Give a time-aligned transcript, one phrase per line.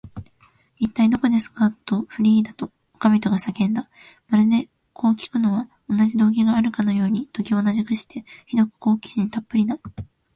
[0.79, 3.87] 「いったい、どこですか？」と、フリーダとおかみとが叫んだ。
[4.29, 9.77] まるで、こうきくのには同じ動機があるかのように、時を同じくして、ひどく好奇心たっぷりな